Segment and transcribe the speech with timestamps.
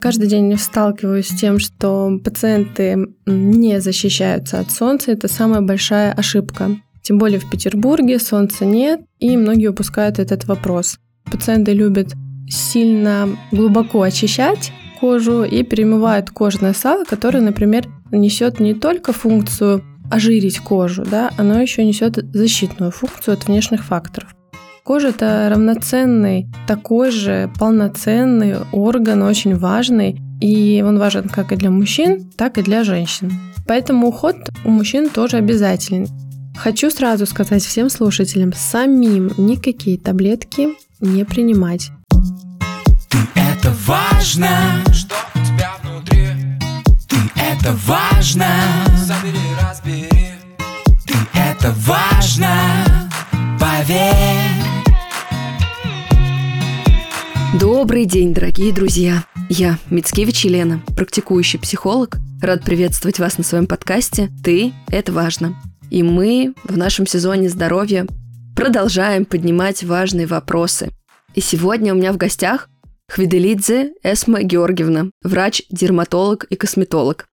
[0.00, 5.10] Каждый день сталкиваюсь с тем, что пациенты не защищаются от солнца.
[5.10, 6.76] Это самая большая ошибка.
[7.02, 10.98] Тем более в Петербурге солнца нет, и многие упускают этот вопрос.
[11.24, 12.12] Пациенты любят
[12.48, 20.60] сильно глубоко очищать кожу и перемывают кожное сало, которое, например, несет не только функцию ожирить
[20.60, 24.34] кожу, да, оно еще несет защитную функцию от внешних факторов.
[24.88, 31.70] Кожа– это равноценный, такой же полноценный орган, очень важный, и он важен как и для
[31.70, 33.30] мужчин, так и для женщин.
[33.66, 36.06] Поэтому уход у мужчин тоже обязателен.
[36.56, 40.68] Хочу сразу сказать всем слушателям, самим никакие таблетки
[41.00, 41.90] не принимать.
[43.10, 44.48] Ты это важно,
[44.94, 46.28] что у тебя внутри.
[47.08, 48.46] Ты это важно,
[49.04, 50.08] забери, разбери.
[51.06, 52.48] Ты это важно,
[53.60, 54.57] поверь.
[57.54, 59.24] Добрый день, дорогие друзья!
[59.48, 62.18] Я Мицкевич Елена, практикующий психолог.
[62.42, 65.56] Рад приветствовать вас на своем подкасте «Ты– это важно».
[65.88, 68.06] И мы в нашем сезоне здоровья
[68.54, 70.90] продолжаем поднимать важные вопросы.
[71.34, 72.68] И сегодня у меня в гостях
[73.08, 77.28] Хвиделидзе Эсма Георгиевна, врач-дерматолог и косметолог.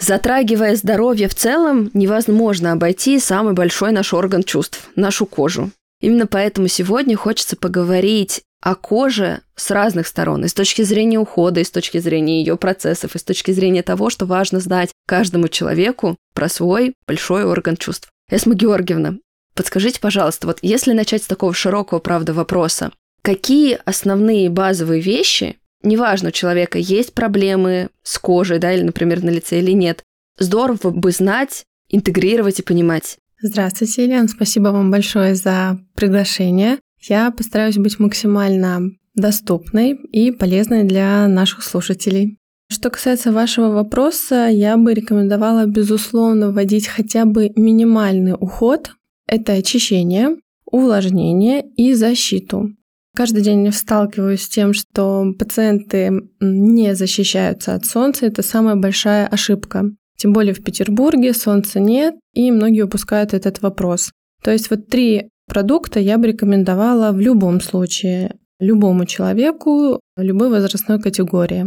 [0.00, 5.70] Затрагивая здоровье в целом, невозможно обойти самый большой наш орган чувств– нашу кожу.
[6.00, 11.60] Именно поэтому сегодня хочется поговорить о коже с разных сторон, и с точки зрения ухода,
[11.60, 15.48] и с точки зрения ее процессов, и с точки зрения того, что важно знать каждому
[15.48, 18.10] человеку про свой большой орган чувств.
[18.30, 19.16] Эсма Георгиевна,
[19.54, 26.28] подскажите, пожалуйста, вот если начать с такого широкого, правда, вопроса, какие основные базовые вещи, неважно,
[26.28, 30.02] у человека есть проблемы с кожей, да, или, например, на лице или нет,
[30.38, 33.16] здорово бы знать, интегрировать и понимать.
[33.42, 36.78] Здравствуйте, Елена, спасибо вам большое за приглашение.
[37.00, 42.36] Я постараюсь быть максимально доступной и полезной для наших слушателей.
[42.70, 48.92] Что касается вашего вопроса, я бы рекомендовала, безусловно, вводить хотя бы минимальный уход.
[49.26, 52.70] Это очищение, увлажнение и защиту.
[53.16, 58.26] Каждый день сталкиваюсь с тем, что пациенты не защищаются от солнца.
[58.26, 59.90] Это самая большая ошибка.
[60.16, 64.12] Тем более в Петербурге солнца нет, и многие упускают этот вопрос.
[64.44, 71.00] То есть вот три продукта я бы рекомендовала в любом случае любому человеку любой возрастной
[71.00, 71.66] категории.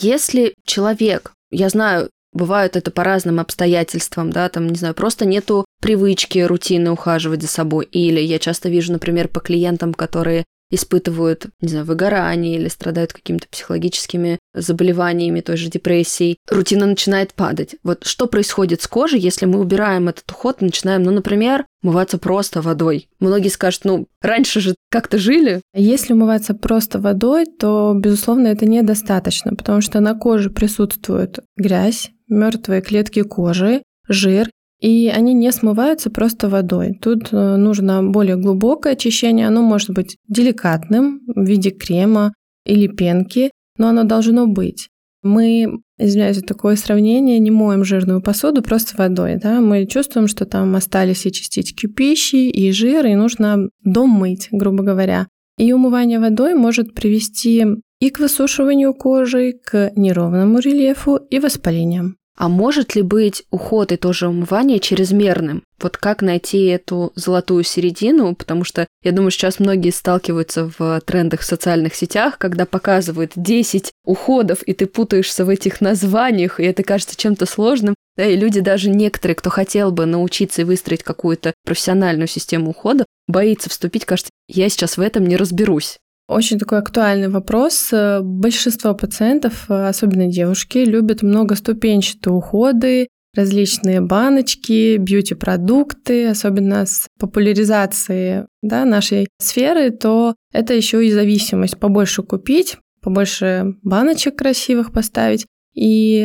[0.00, 5.66] Если человек, я знаю, бывают это по разным обстоятельствам, да, там, не знаю, просто нету
[5.82, 11.68] привычки, рутины ухаживать за собой, или я часто вижу, например, по клиентам, которые испытывают, не
[11.68, 17.76] знаю, выгорание или страдают какими-то психологическими заболеваниями, той же депрессией, рутина начинает падать.
[17.82, 22.60] Вот что происходит с кожей, если мы убираем этот уход, начинаем, ну, например, умываться просто
[22.60, 23.08] водой?
[23.20, 25.62] Многие скажут, ну, раньше же как-то жили.
[25.74, 32.82] Если умываться просто водой, то, безусловно, это недостаточно, потому что на коже присутствует грязь, мертвые
[32.82, 34.50] клетки кожи, жир,
[34.80, 36.96] и они не смываются просто водой.
[37.00, 39.48] Тут э, нужно более глубокое очищение.
[39.48, 42.32] Оно может быть деликатным в виде крема
[42.64, 44.88] или пенки, но оно должно быть.
[45.22, 49.36] Мы, извиняюсь за такое сравнение, не моем жирную посуду просто водой.
[49.42, 49.60] Да?
[49.60, 55.26] Мы чувствуем, что там остались и частички пищи, и жир, и нужно домыть, грубо говоря.
[55.58, 57.66] И умывание водой может привести
[58.00, 62.16] и к высушиванию кожи, к неровному рельефу и воспалениям.
[62.38, 65.64] А может ли быть уход и тоже умывание чрезмерным?
[65.82, 68.36] Вот как найти эту золотую середину?
[68.36, 73.90] Потому что я думаю, сейчас многие сталкиваются в трендах в социальных сетях, когда показывают 10
[74.04, 77.96] уходов, и ты путаешься в этих названиях, и это кажется чем-то сложным.
[78.16, 83.04] Да, и люди даже некоторые, кто хотел бы научиться и выстроить какую-то профессиональную систему ухода,
[83.26, 85.98] боится вступить, кажется, я сейчас в этом не разберусь.
[86.28, 87.90] Очень такой актуальный вопрос.
[88.22, 99.28] Большинство пациентов, особенно девушки, любят многоступенчатые уходы, различные баночки, бьюти-продукты, особенно с популяризацией да, нашей
[99.38, 101.78] сферы, то это еще и зависимость.
[101.78, 105.46] Побольше купить, побольше баночек красивых поставить.
[105.74, 106.18] И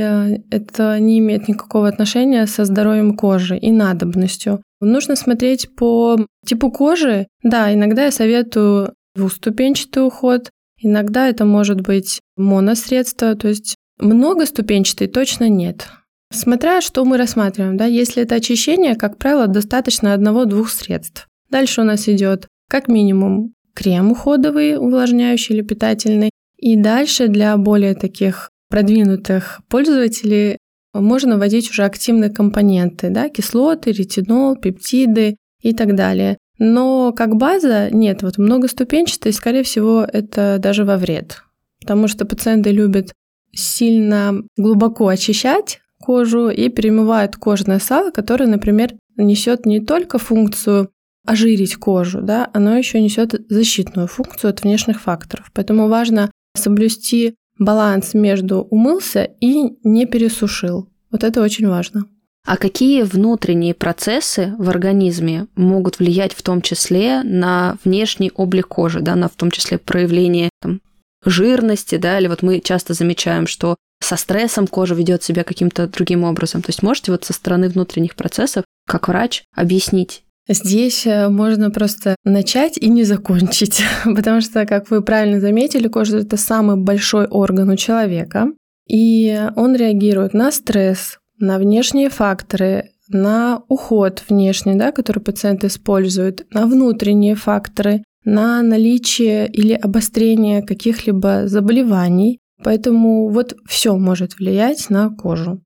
[0.49, 4.63] это не имеет никакого отношения со здоровьем кожи и надобностью.
[4.81, 7.27] Нужно смотреть по типу кожи.
[7.43, 10.49] Да, иногда я советую двухступенчатый уход.
[10.79, 15.87] Иногда это может быть моностредство, то есть многоступенчатый точно нет.
[16.31, 21.27] Смотря что мы рассматриваем, да, если это очищение, как правило, достаточно одного-двух средств.
[21.49, 26.31] Дальше у нас идет как минимум крем уходовый, увлажняющий или питательный.
[26.57, 30.57] И дальше для более таких продвинутых пользователей
[30.93, 36.37] можно вводить уже активные компоненты, да, кислоты, ретинол, пептиды и так далее.
[36.59, 41.43] Но как база нет, вот многоступенчатый, скорее всего, это даже во вред.
[41.81, 43.13] Потому что пациенты любят
[43.51, 50.89] сильно глубоко очищать кожу и перемывают кожное сало, которое, например, несет не только функцию
[51.25, 55.51] ожирить кожу, да, оно еще несет защитную функцию от внешних факторов.
[55.53, 60.89] Поэтому важно соблюсти баланс между умылся и не пересушил.
[61.11, 62.05] Вот это очень важно.
[62.45, 68.99] А какие внутренние процессы в организме могут влиять в том числе на внешний облик кожи,
[68.99, 70.81] да, на в том числе проявление там,
[71.23, 76.25] жирности, да, или вот мы часто замечаем, что со стрессом кожа ведет себя каким-то другим
[76.25, 76.61] образом.
[76.61, 82.17] То есть можете вот со стороны внутренних процессов, как врач, объяснить, Здесь э, можно просто
[82.25, 87.69] начать и не закончить, потому что, как вы правильно заметили, кожа это самый большой орган
[87.69, 88.47] у человека,
[88.85, 96.45] и он реагирует на стресс, на внешние факторы, на уход внешний, да, который пациент использует,
[96.53, 102.39] на внутренние факторы, на наличие или обострение каких-либо заболеваний.
[102.63, 105.61] Поэтому вот все может влиять на кожу.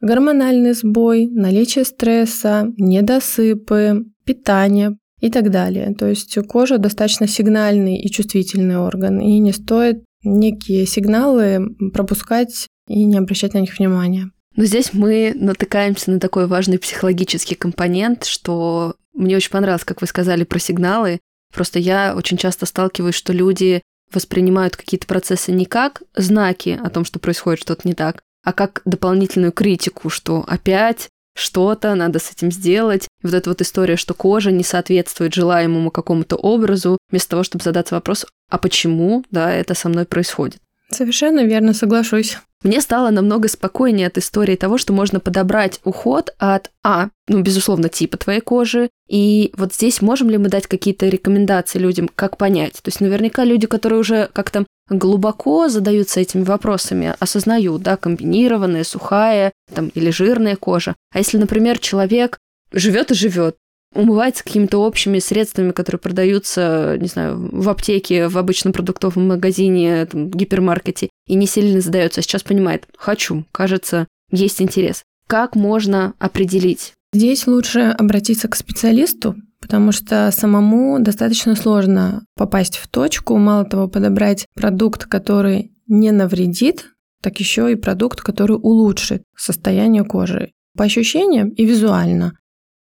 [0.00, 5.94] Гормональный сбой, наличие стресса, недосыпы, питание и так далее.
[5.94, 11.60] То есть кожа достаточно сигнальный и чувствительный орган, и не стоит некие сигналы
[11.92, 14.30] пропускать и не обращать на них внимания.
[14.58, 20.08] Но здесь мы натыкаемся на такой важный психологический компонент, что мне очень понравилось, как вы
[20.08, 21.20] сказали про сигналы.
[21.54, 23.82] Просто я очень часто сталкиваюсь, что люди
[24.12, 28.82] воспринимают какие-то процессы не как знаки о том, что происходит что-то не так, а как
[28.84, 33.06] дополнительную критику, что опять что-то надо с этим сделать.
[33.22, 37.62] И вот эта вот история, что кожа не соответствует желаемому какому-то образу, вместо того, чтобы
[37.62, 40.60] задаться вопрос, а почему, да, это со мной происходит.
[40.90, 42.38] Совершенно верно, соглашусь.
[42.64, 47.88] Мне стало намного спокойнее от истории того, что можно подобрать уход от А, ну, безусловно,
[47.88, 48.90] типа твоей кожи.
[49.08, 52.74] И вот здесь можем ли мы дать какие-то рекомендации людям, как понять?
[52.74, 59.52] То есть наверняка люди, которые уже как-то глубоко задаются этими вопросами, осознают, да, комбинированная, сухая
[59.72, 60.96] там, или жирная кожа.
[61.12, 62.38] А если, например, человек
[62.72, 63.56] живет и живет,
[63.94, 70.30] умывается какими-то общими средствами, которые продаются, не знаю, в аптеке, в обычном продуктовом магазине, там,
[70.30, 75.02] гипермаркете, и не сильно задается, а сейчас понимает, хочу, кажется, есть интерес.
[75.26, 76.92] Как можно определить?
[77.12, 83.88] Здесь лучше обратиться к специалисту, потому что самому достаточно сложно попасть в точку, мало того,
[83.88, 86.90] подобрать продукт, который не навредит,
[87.22, 92.38] так еще и продукт, который улучшит состояние кожи по ощущениям и визуально.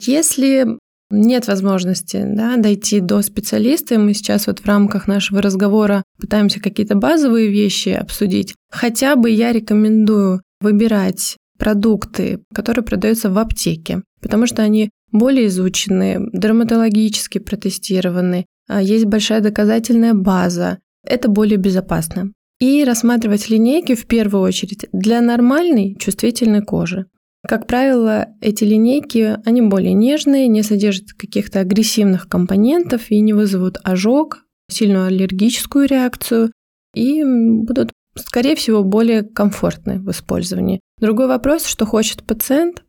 [0.07, 0.65] Если
[1.11, 6.59] нет возможности да, дойти до специалиста, и мы сейчас вот в рамках нашего разговора пытаемся
[6.59, 14.47] какие-то базовые вещи обсудить, хотя бы я рекомендую выбирать продукты, которые продаются в аптеке, потому
[14.47, 20.79] что они более изучены, дерматологически протестированы, а есть большая доказательная база.
[21.05, 22.31] Это более безопасно.
[22.59, 27.07] И рассматривать линейки в первую очередь для нормальной чувствительной кожи.
[27.47, 33.77] Как правило, эти линейки, они более нежные, не содержат каких-то агрессивных компонентов и не вызовут
[33.83, 36.51] ожог, сильную аллергическую реакцию
[36.93, 40.79] и будут, скорее всего, более комфортны в использовании.
[40.99, 42.83] Другой вопрос, что хочет пациент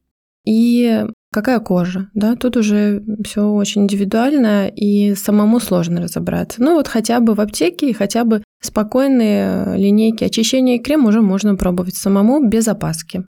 [0.45, 2.11] и какая кожа.
[2.13, 2.37] Да?
[2.37, 6.63] Тут уже все очень индивидуально и самому сложно разобраться.
[6.63, 11.23] Ну вот хотя бы в аптеке и хотя бы спокойные линейки очищения и крем уже
[11.23, 13.25] можно пробовать самому без опаски.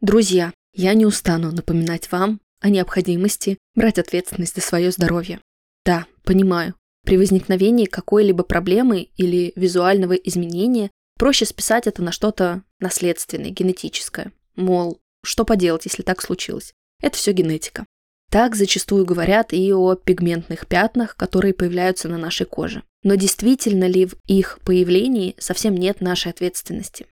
[0.00, 5.40] Друзья, я не устану напоминать вам о необходимости брать ответственность за свое здоровье.
[5.84, 6.74] Да, понимаю,
[7.04, 14.30] при возникновении какой-либо проблемы или визуального изменения проще списать это на что-то наследственное, генетическое.
[14.54, 16.74] Мол, что поделать, если так случилось?
[17.02, 17.84] Это все генетика.
[18.30, 22.84] Так зачастую говорят и о пигментных пятнах, которые появляются на нашей коже.
[23.02, 27.06] Но действительно ли в их появлении совсем нет нашей ответственности?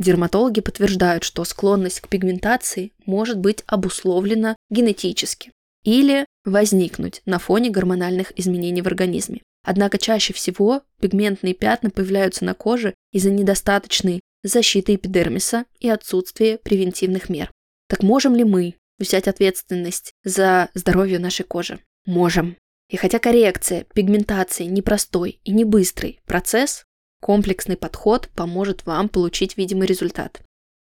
[0.00, 5.52] Дерматологи подтверждают, что склонность к пигментации может быть обусловлена генетически
[5.84, 9.42] или возникнуть на фоне гормональных изменений в организме.
[9.62, 17.28] Однако чаще всего пигментные пятна появляются на коже из-за недостаточной защиты эпидермиса и отсутствия превентивных
[17.28, 17.50] мер.
[17.86, 21.78] Так можем ли мы взять ответственность за здоровье нашей кожи?
[22.06, 22.56] Можем.
[22.88, 26.84] И хотя коррекция пигментации непростой и не быстрый процесс,
[27.20, 30.42] Комплексный подход поможет вам получить видимый результат.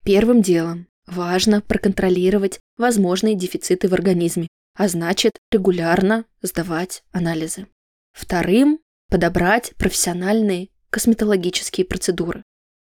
[0.03, 7.67] Первым делом важно проконтролировать возможные дефициты в организме, а значит регулярно сдавать анализы.
[8.13, 12.43] Вторым– подобрать профессиональные косметологические процедуры.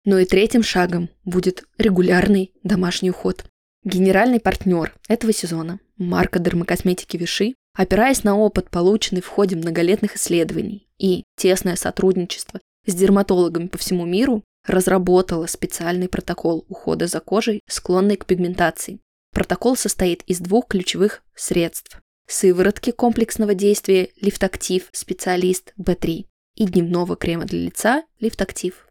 [0.04, 3.44] Ну и третьим шагом будет регулярный домашний уход.
[3.85, 10.88] Генеральный партнер этого сезона– марка дермокосметики Виши Опираясь на опыт, полученный в ходе многолетних исследований
[10.99, 12.58] и тесное сотрудничество
[12.88, 19.00] с дерматологами по всему миру разработала специальный протокол ухода за кожей, склонной к пигментации.
[19.33, 26.26] Протокол состоит из двух ключевых средств– сыворотки комплексного действия Лифтактив специалист B3
[26.57, 28.88] и дневного крема для лица Лифтактив.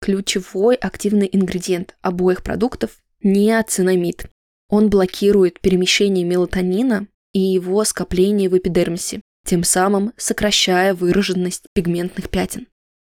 [0.00, 4.26] Ключевой активный ингредиент обоих продуктов– неоцинамид.
[4.68, 12.66] Он блокирует перемещение мелатонина и его скопление в эпидермисе, тем самым сокращая выраженность пигментных пятен.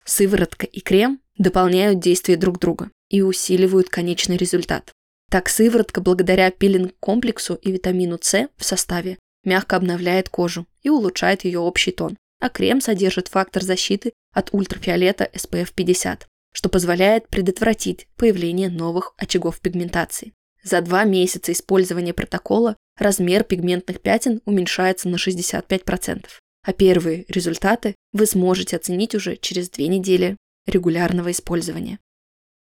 [0.05, 4.93] Сыворотка и крем дополняют действие друг друга и усиливают конечный результат.
[5.31, 11.59] Так сыворотка благодаря пилинг-комплексу и витамину С в составе мягко обновляет кожу и улучшает ее
[11.59, 18.69] общий тон, а крем содержит фактор защиты от ультрафиолета SPF 50, что позволяет предотвратить появление
[18.69, 20.33] новых очагов пигментации.
[20.63, 26.25] За два месяца использования протокола размер пигментных пятен уменьшается на 65%,
[26.65, 31.99] а первые результаты вы сможете оценить уже через две недели регулярного использования.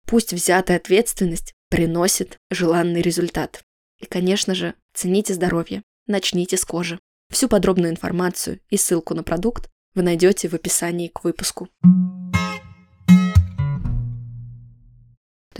[0.05, 3.63] Пусть взятая ответственность приносит желанный результат.
[3.99, 6.99] И, конечно же, цените здоровье, начните с кожи.
[7.31, 11.69] Всю подробную информацию и ссылку на продукт вы найдете в описании к выпуску.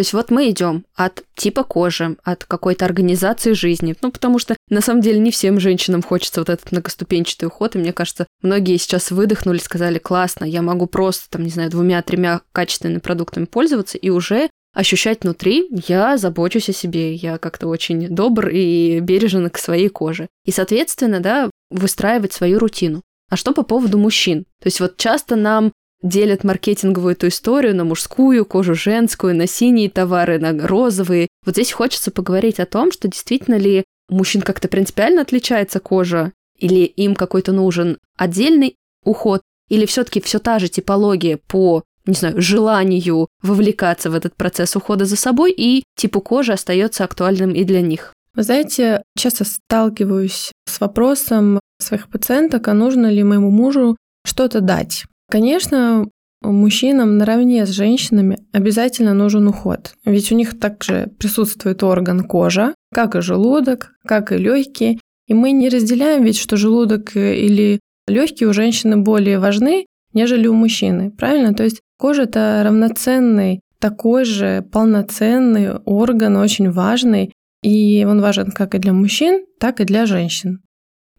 [0.04, 3.96] Есть вот мы идем от типа кожи, от какой-то организации жизни.
[4.02, 7.76] Ну, потому что на самом деле не всем женщинам хочется вот этот многоступенчатый уход.
[7.76, 12.42] И мне кажется, многие сейчас выдохнули, сказали, классно, я могу просто, там, не знаю, двумя-тремя
[12.52, 18.50] качественными продуктами пользоваться и уже ощущать внутри, я забочусь о себе, я как-то очень добр
[18.50, 20.30] и бережен к своей коже.
[20.46, 23.04] И, соответственно, да, выстраивать свою рутину.
[23.30, 24.46] А что по поводу мужчин?
[24.62, 25.72] То есть вот часто нам
[26.04, 31.30] делят маркетинговую эту историю на мужскую кожу, женскую, на синие товары, на розовые.
[31.46, 36.34] Вот здесь хочется поговорить о том, что действительно ли у мужчин как-то принципиально отличается кожа,
[36.60, 42.42] или им какой-то нужен отдельный уход, или все-таки все та же типология по не знаю,
[42.42, 47.82] желанию вовлекаться в этот процесс ухода за собой, и типу кожи остается актуальным и для
[47.82, 48.14] них.
[48.36, 53.96] Вы знаете, часто сталкиваюсь с вопросом своих пациенток, а нужно ли моему мужу
[54.26, 55.06] что-то дать.
[55.30, 56.08] Конечно,
[56.42, 63.16] мужчинам наравне с женщинами обязательно нужен уход, ведь у них также присутствует орган кожа, как
[63.16, 68.54] и желудок, как и легкие, и мы не разделяем ведь, что желудок или легкие у
[68.54, 71.54] женщины более важны, нежели у мужчины, правильно?
[71.54, 78.76] То есть кожа это равноценный, такой же полноценный орган, очень важный, и он важен как
[78.76, 80.60] и для мужчин, так и для женщин.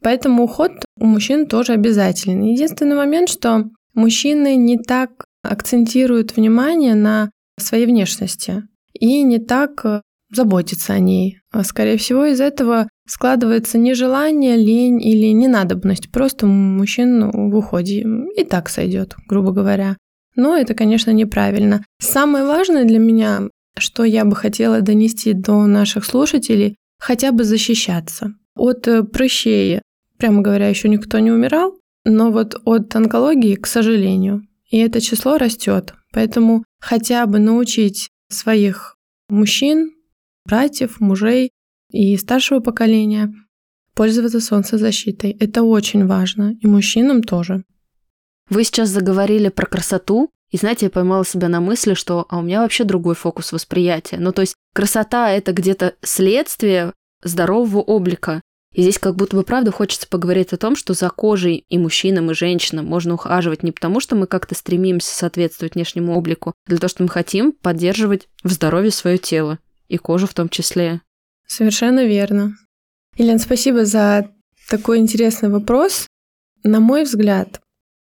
[0.02, 2.42] Поэтому уход у мужчин тоже обязателен.
[2.42, 10.00] Единственный момент, что мужчины не так акцентируют внимание на своей внешности и не так э,
[10.30, 11.38] заботятся о ней.
[11.52, 16.10] А, скорее всего, из этого складывается нежелание, лень или ненадобность.
[16.10, 18.04] Просто мужчин в уходе
[18.36, 19.96] и так сойдет, грубо говоря.
[20.36, 21.84] Но это, конечно, неправильно.
[22.00, 23.48] Самое важное для меня,
[23.78, 29.80] что я бы хотела донести до наших слушателей, хотя бы защищаться от э, прыщей.
[30.18, 35.38] Прямо говоря, еще никто не умирал, но вот от онкологии, к сожалению, и это число
[35.38, 35.94] растет.
[36.12, 38.96] Поэтому хотя бы научить своих
[39.28, 39.92] мужчин,
[40.46, 41.50] братьев, мужей
[41.90, 43.32] и старшего поколения
[43.94, 45.30] пользоваться солнцезащитой.
[45.38, 47.64] Это очень важно, и мужчинам тоже.
[48.50, 52.42] Вы сейчас заговорили про красоту, и знаете, я поймала себя на мысли, что а у
[52.42, 54.18] меня вообще другой фокус восприятия.
[54.18, 56.92] Ну, то есть красота– это где-то следствие
[57.22, 58.42] здорового облика.
[58.74, 62.30] И здесь как будто бы правда хочется поговорить о том, что за кожей и мужчинам,
[62.30, 66.78] и женщинам можно ухаживать не потому, что мы как-то стремимся соответствовать внешнему облику, а для
[66.78, 71.02] того, что мы хотим поддерживать в здоровье свое тело, и кожу в том числе.
[71.46, 72.56] Совершенно верно.
[73.16, 74.30] Елена, спасибо за
[74.68, 76.08] такой интересный вопрос.
[76.64, 77.60] На мой взгляд,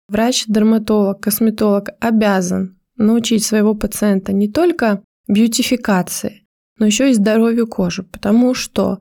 [0.08, 6.48] врач-дерматолог, косметолог обязан научить своего пациента не только бьютификации,
[6.78, 9.00] но еще и здоровью кожи, потому что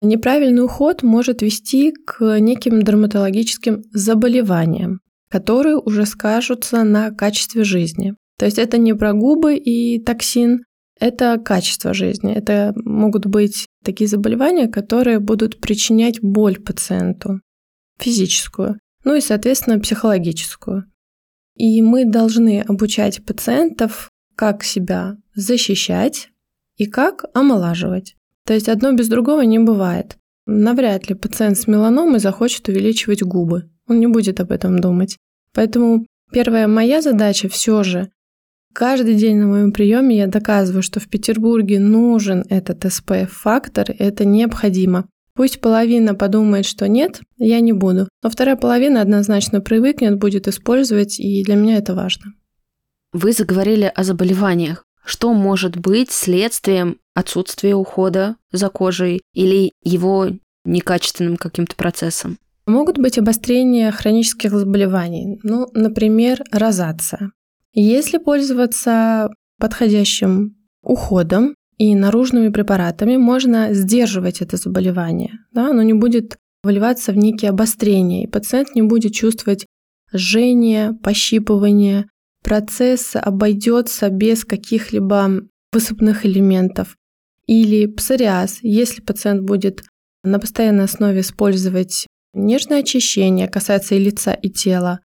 [0.00, 8.14] Неправильный уход может вести к неким дерматологическим заболеваниям, которые уже скажутся на качестве жизни.
[8.38, 10.62] То есть это не про губы и токсин,
[11.00, 12.32] это качество жизни.
[12.32, 17.40] Это могут быть такие заболевания, которые будут причинять боль пациенту,
[17.98, 20.84] физическую, ну и, соответственно, психологическую.
[21.54, 26.30] И мы должны обучать пациентов, как себя защищать
[26.76, 28.14] и как омолаживать.
[28.48, 30.16] То есть одно без другого не бывает.
[30.46, 33.68] Навряд ли пациент с меланомой захочет увеличивать губы.
[33.86, 35.18] Он не будет об этом думать.
[35.52, 38.10] Поэтому первая моя задача все же
[38.72, 45.06] Каждый день на моем приеме я доказываю, что в Петербурге нужен этот SPF-фактор, это необходимо.
[45.34, 48.08] Пусть половина подумает, что нет, я не буду.
[48.22, 52.32] Но вторая половина однозначно привыкнет, будет использовать, и для меня это важно.
[53.12, 54.84] Вы заговорили о заболеваниях.
[55.04, 60.28] Что может быть следствием отсутствия ухода за кожей или его
[60.64, 62.38] некачественным каким-то процессом?
[62.66, 67.32] Могут быть обострения хронических заболеваний, ну, например, розация.
[67.72, 75.32] Если пользоваться подходящим уходом и наружными препаратами, можно сдерживать это заболевание.
[75.52, 75.70] Да?
[75.70, 79.66] Оно не будет выливаться в некие обострения, и пациент не будет чувствовать
[80.12, 82.06] жжение, пощипывание.
[82.44, 86.96] Процесс обойдется без каких-либо высыпных элементов.
[87.48, 89.82] Или псориаз, если пациент будет
[90.22, 95.00] на постоянной основе использовать нежное очищение, касается и лица, и тела,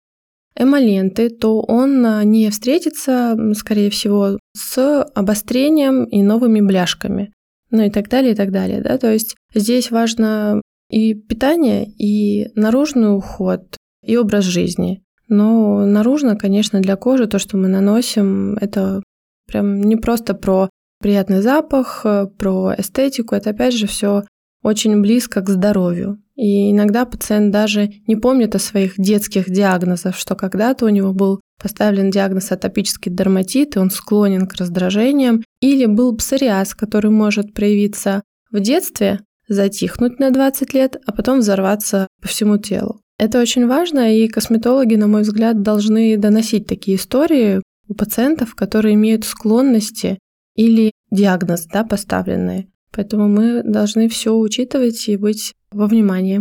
[0.58, 7.32] эмоленты, то он а, не встретится, скорее всего, с обострением и новыми бляшками.
[7.70, 8.82] Ну и так далее, и так далее.
[8.82, 8.98] Да?
[8.98, 15.02] То есть здесь важно и питание, и наружный уход, и образ жизни.
[15.28, 19.02] Но наружно, конечно, для кожи то, что мы наносим, это
[19.46, 20.68] прям не просто про
[21.02, 24.22] приятный запах, э, про эстетику, это опять же все
[24.62, 26.22] очень близко к здоровью.
[26.34, 31.40] И иногда пациент даже не помнит о своих детских диагнозах, что когда-то у него был
[31.60, 38.22] поставлен диагноз атопический дерматит, и он склонен к раздражениям, или был псориаз, который может проявиться
[38.50, 43.00] в детстве, затихнуть на 20 лет, а потом взорваться по всему телу.
[43.18, 48.94] Это очень важно, и косметологи, на мой взгляд, должны доносить такие истории у пациентов, которые
[48.94, 50.18] имеют склонности
[50.54, 52.68] или диагноз да, поставленные.
[52.90, 56.40] Поэтому мы должны все учитывать и быть во внимании.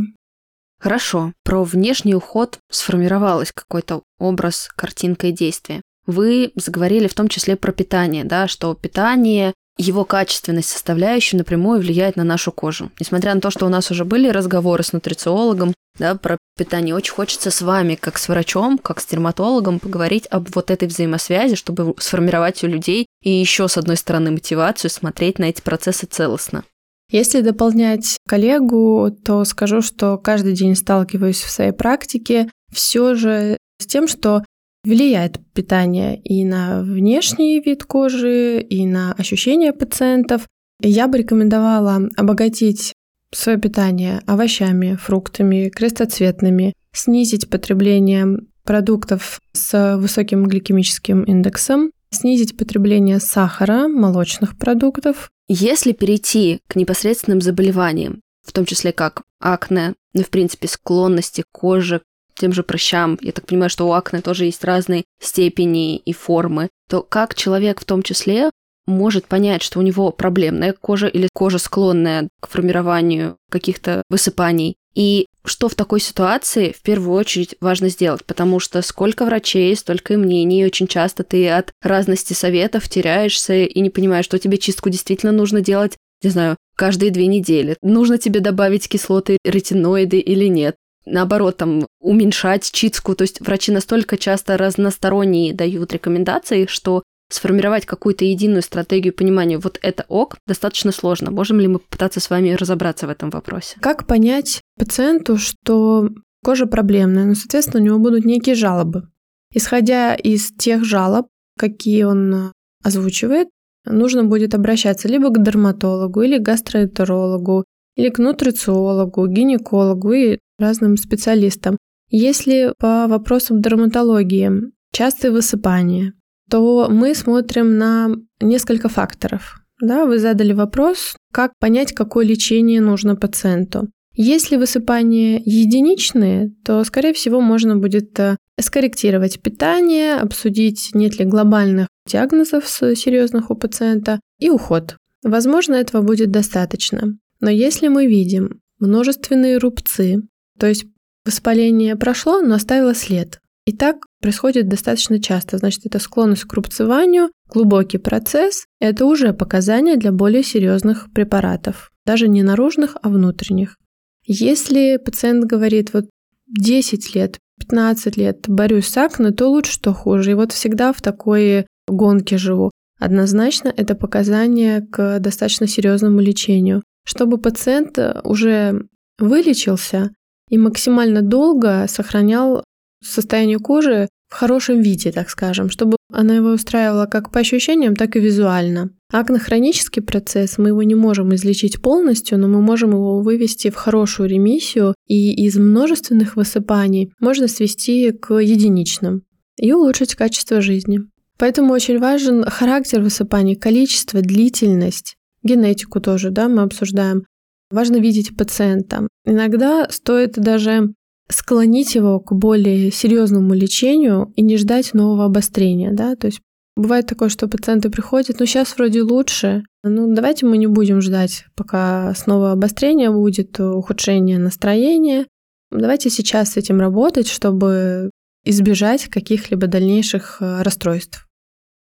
[0.79, 5.81] Хорошо, про внешний уход сформировалось какой-то образ, картинка и действие.
[6.07, 12.15] Вы заговорили в том числе про питание, да, что питание его качественность составляющая напрямую влияет
[12.15, 12.91] на нашу кожу.
[12.99, 17.13] Несмотря на то, что у нас уже были разговоры с нутрициологом да, про питание, очень
[17.13, 21.95] хочется с вами, как с врачом, как с дерматологом, поговорить об вот этой взаимосвязи, чтобы
[21.99, 26.63] сформировать у людей и еще, с одной стороны, мотивацию смотреть на эти процессы целостно.
[27.11, 33.85] Если дополнять коллегу, то скажу, что каждый день сталкиваюсь в своей практике все же с
[33.85, 34.43] тем, что
[34.83, 40.47] влияет питание и на внешний вид кожи, и на ощущения пациентов.
[40.81, 42.93] Я бы рекомендовала обогатить
[43.33, 53.87] свое питание овощами, фруктами, крестоцветными, снизить потребление продуктов с высоким гликемическим индексом, снизить потребление сахара,
[53.87, 55.29] молочных продуктов.
[55.47, 62.01] Если перейти к непосредственным заболеваниям, в том числе как акне, ну, в принципе, склонности кожи
[62.35, 66.69] тем же прыщам, я так понимаю, что у акне тоже есть разные степени и формы,
[66.89, 68.49] то как человек в том числе
[68.87, 74.75] может понять, что у него проблемная кожа или кожа склонная к формированию каких-то высыпаний.
[74.93, 80.13] И что в такой ситуации в первую очередь важно сделать, потому что сколько врачей, столько
[80.13, 84.57] и мнений, и очень часто ты от разности советов теряешься и не понимаешь, что тебе
[84.57, 87.77] чистку действительно нужно делать, не знаю, каждые две недели.
[87.81, 93.15] Нужно тебе добавить кислоты, ретиноиды или нет наоборот, там, уменьшать читску.
[93.15, 99.79] То есть врачи настолько часто разносторонние дают рекомендации, что сформировать какую-то единую стратегию понимания вот
[99.81, 101.31] это ок достаточно сложно.
[101.31, 103.77] Можем ли мы попытаться с вами разобраться в этом вопросе?
[103.79, 106.09] Как понять пациенту, что
[106.43, 109.07] кожа проблемная, ну, соответственно, у него будут некие жалобы.
[109.53, 112.51] Исходя из тех жалоб, какие он
[112.83, 113.49] озвучивает,
[113.85, 120.95] нужно будет обращаться либо к дерматологу, или к гастроэнтерологу, или к нутрициологу, гинекологу и разным
[120.97, 121.77] специалистам.
[122.09, 124.51] Если по вопросам дерматологии
[124.93, 126.13] частые высыпания,
[126.49, 129.61] то мы смотрим на несколько факторов.
[129.81, 133.89] Да, вы задали вопрос, как понять, какое лечение нужно пациенту.
[134.13, 141.87] Если высыпания единичные, то, скорее всего, можно будет э, скорректировать питание, обсудить, нет ли глобальных
[142.05, 144.97] диагнозов серьезных у пациента и уход.
[145.23, 147.17] Возможно, этого будет достаточно.
[147.39, 150.21] Но если мы видим множественные рубцы,
[150.61, 150.85] то есть
[151.25, 153.39] воспаление прошло, но оставило след.
[153.65, 155.57] И так происходит достаточно часто.
[155.57, 158.65] Значит, это склонность к рубцеванию, глубокий процесс.
[158.79, 161.89] Это уже показания для более серьезных препаратов.
[162.05, 163.77] Даже не наружных, а внутренних.
[164.23, 166.05] Если пациент говорит, вот
[166.45, 170.31] 10 лет, 15 лет борюсь с акне, то лучше, что хуже.
[170.31, 172.69] И вот всегда в такой гонке живу.
[172.99, 176.83] Однозначно это показания к достаточно серьезному лечению.
[177.03, 178.85] Чтобы пациент уже
[179.17, 180.11] вылечился,
[180.51, 182.63] и максимально долго сохранял
[183.03, 188.15] состояние кожи в хорошем виде, так скажем, чтобы она его устраивала как по ощущениям, так
[188.15, 188.91] и визуально.
[189.11, 194.29] Акнохронический процесс, мы его не можем излечить полностью, но мы можем его вывести в хорошую
[194.29, 199.23] ремиссию, и из множественных высыпаний можно свести к единичным
[199.57, 200.99] и улучшить качество жизни.
[201.37, 207.23] Поэтому очень важен характер высыпания, количество, длительность, генетику тоже, да, мы обсуждаем.
[207.71, 209.07] Важно видеть пациента.
[209.25, 210.93] Иногда стоит даже
[211.29, 216.41] склонить его к более серьезному лечению и не ждать нового обострения, да, то есть
[216.77, 221.45] Бывает такое, что пациенты приходят, ну сейчас вроде лучше, ну давайте мы не будем ждать,
[221.53, 225.27] пока снова обострение будет, ухудшение настроения.
[225.69, 228.09] Давайте сейчас с этим работать, чтобы
[228.45, 231.27] избежать каких-либо дальнейших э, расстройств.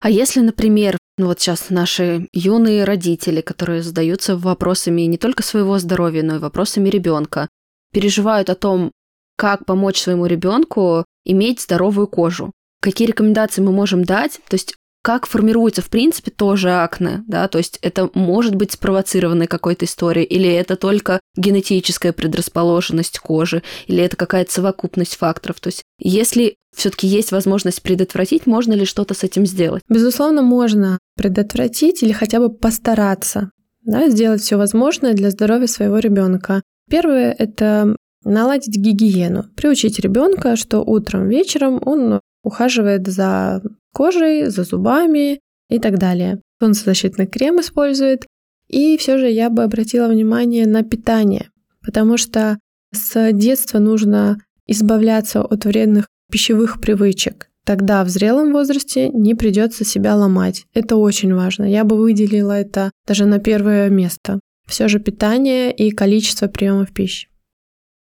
[0.01, 5.79] А если, например, ну вот сейчас наши юные родители, которые задаются вопросами не только своего
[5.79, 7.49] здоровья, но и вопросами ребенка,
[7.93, 8.91] переживают о том,
[9.37, 12.53] как помочь своему ребенку иметь здоровую кожу.
[12.81, 14.41] Какие рекомендации мы можем дать?
[14.49, 19.47] То есть как формируется, в принципе, тоже акне, да, то есть это может быть спровоцированной
[19.47, 25.61] какой-то историей, или это только генетическая предрасположенность кожи, или это какая-то совокупность факторов.
[25.61, 29.83] То есть если все-таки есть возможность предотвратить, можно ли что-то с этим сделать?
[29.89, 33.51] Безусловно, можно предотвратить или хотя бы постараться
[33.83, 36.63] да, сделать все возможное для здоровья своего ребенка.
[36.89, 45.41] Первое– это наладить гигиену, приучить ребенка, что утром, вечером он ухаживает за кожей, за зубами
[45.69, 46.41] и так далее.
[46.61, 48.27] Солнцезащитный крем использует.
[48.69, 51.51] И все же я бы обратила внимание на питание,
[51.85, 52.59] потому что
[52.93, 57.49] с детства нужно избавляться от вредных пищевых привычек.
[57.67, 60.67] Тогда в зрелом возрасте не придется себя ломать.
[60.73, 61.65] Это очень важно.
[61.65, 64.41] Я бы выделила это даже на первое место.
[64.67, 67.30] Все же питание и количество приемов пищи.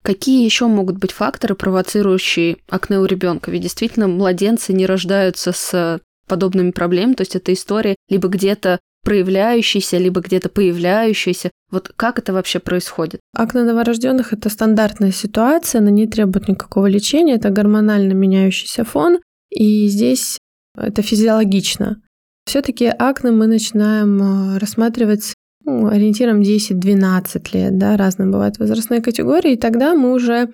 [0.05, 3.49] Какие еще могут быть факторы, провоцирующие акне у ребенка?
[3.49, 9.97] Ведь действительно младенцы не рождаются с подобными проблемами, то есть это история либо где-то проявляющаяся,
[9.97, 11.49] либо где-то появляющаяся.
[11.71, 13.19] Вот как это вообще происходит?
[13.35, 19.87] Акне новорожденных это стандартная ситуация, она не требует никакого лечения, это гормонально меняющийся фон, и
[19.87, 20.37] здесь
[20.77, 21.99] это физиологично.
[22.45, 25.33] Все-таки акне мы начинаем а, рассматривать
[25.65, 30.49] ну, ориентиром 10-12 лет, да, разные бывают возрастные категории, и тогда мы уже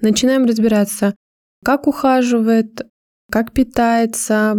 [0.00, 1.14] начинаем разбираться,
[1.64, 2.86] как ухаживает,
[3.30, 4.56] как питается,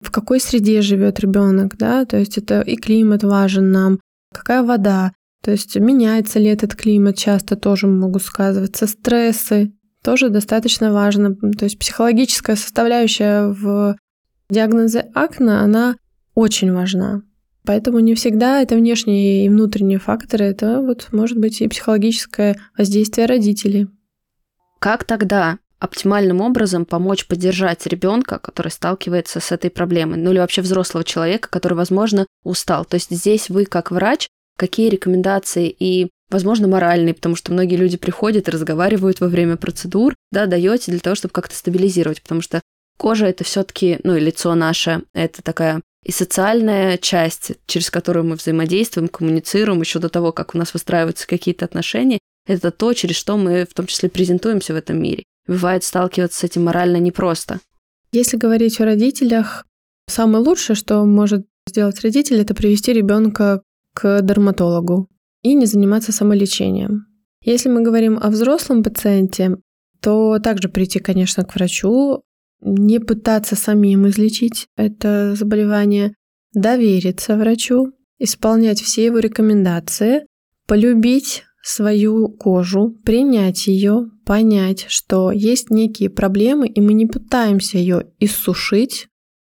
[0.00, 4.00] в какой среде живет ребенок, да, то есть это и климат важен нам,
[4.34, 10.92] какая вода, то есть меняется ли этот климат, часто тоже могут сказываться, стрессы, тоже достаточно
[10.92, 13.96] важно, то есть психологическая составляющая в
[14.50, 15.96] диагнозе акне, она
[16.34, 17.22] очень важна.
[17.64, 23.26] Поэтому не всегда это внешние и внутренние факторы, это вот может быть и психологическое воздействие
[23.26, 23.88] родителей.
[24.80, 30.62] Как тогда оптимальным образом помочь поддержать ребенка, который сталкивается с этой проблемой, ну или вообще
[30.62, 32.84] взрослого человека, который, возможно, устал.
[32.84, 37.96] То есть здесь вы, как врач, какие рекомендации и, возможно, моральные, потому что многие люди
[37.96, 42.60] приходят и разговаривают во время процедур, да, даете для того, чтобы как-то стабилизировать, потому что
[42.96, 48.34] кожа это все-таки, ну и лицо наше, это такая и социальная часть, через которую мы
[48.36, 53.36] взаимодействуем, коммуницируем еще до того, как у нас выстраиваются какие-то отношения, это то, через что
[53.36, 55.22] мы в том числе презентуемся в этом мире.
[55.46, 57.60] Бывает сталкиваться с этим морально непросто.
[58.12, 59.64] Если говорить о родителях,
[60.08, 63.62] самое лучшее, что может сделать родитель, это привести ребенка
[63.94, 65.08] к дерматологу
[65.42, 67.06] и не заниматься самолечением.
[67.44, 69.56] Если мы говорим о взрослом пациенте,
[70.00, 72.22] то также прийти, конечно, к врачу,
[72.62, 76.14] не пытаться самим излечить это заболевание,
[76.54, 80.26] довериться врачу, исполнять все его рекомендации,
[80.66, 88.06] полюбить свою кожу, принять ее, понять, что есть некие проблемы, и мы не пытаемся ее
[88.18, 89.08] иссушить,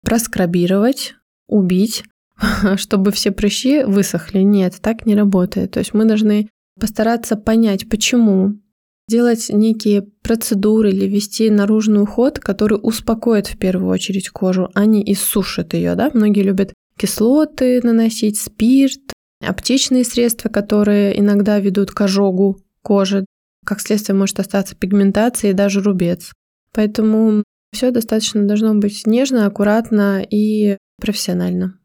[0.03, 1.15] проскрабировать,
[1.47, 2.03] убить,
[2.77, 4.39] чтобы все прыщи высохли.
[4.39, 5.71] Нет, так не работает.
[5.71, 8.59] То есть мы должны постараться понять, почему
[9.07, 15.01] делать некие процедуры или вести наружный уход, который успокоит в первую очередь кожу, а не
[15.11, 15.95] иссушит ее.
[15.95, 16.11] Да?
[16.13, 23.25] Многие любят кислоты наносить, спирт, аптечные средства, которые иногда ведут к ожогу кожи.
[23.65, 26.31] Как следствие может остаться пигментация и даже рубец.
[26.73, 27.43] Поэтому
[27.73, 31.79] все достаточно должно быть нежно, аккуратно и профессионально.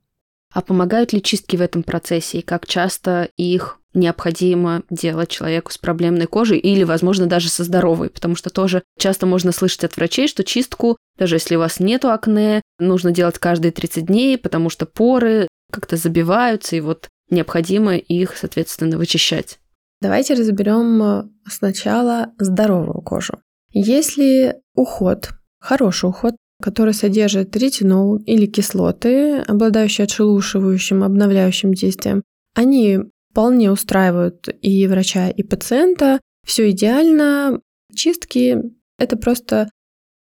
[0.53, 5.79] А помогают ли чистки в этом процессе и как часто их необходимо делать человеку с
[5.79, 10.29] проблемной кожей или, возможно, даже со здоровой, потому что тоже часто можно слышать от врачей,
[10.29, 14.87] что чистку, даже если у вас нету акне, нужно делать каждые 30 дней, потому что
[14.87, 19.59] поры как-то забиваются, и вот необходимо их, соответственно, вычищать.
[20.01, 23.41] Давайте разберем э, сначала здоровую кожу.
[23.71, 32.23] Если уход, хороший уход, который содержит ретинол или кислоты, обладающие отшелушивающим, обновляющим действием,
[32.55, 32.99] они
[33.33, 36.21] вполне устраивают и врача, и пациента.
[36.47, 37.61] Все идеально.
[37.95, 38.59] Чистки–
[38.99, 39.71] это просто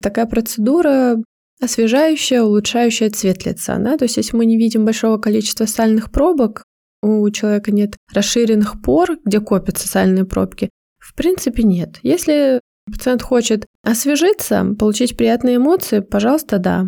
[0.03, 1.17] такая процедура,
[1.61, 3.79] освежающее, улучшающее цвет лица.
[3.79, 3.97] Да?
[3.97, 6.65] То есть если мы не видим большого количества сальных пробок,
[7.03, 10.69] у человека нет расширенных пор, где копятся сальные пробки,
[10.99, 11.99] в принципе нет.
[12.03, 16.87] Если пациент хочет освежиться, получить приятные эмоции, пожалуйста, да.